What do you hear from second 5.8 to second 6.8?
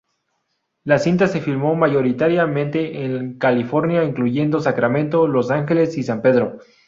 y San Pedro.